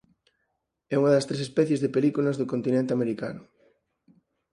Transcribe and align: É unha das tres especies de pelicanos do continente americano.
É 0.93 0.95
unha 1.01 1.13
das 1.15 1.27
tres 1.27 1.41
especies 1.47 1.81
de 1.81 1.91
pelicanos 1.95 2.37
do 2.41 2.49
continente 2.53 2.91
americano. 2.97 3.41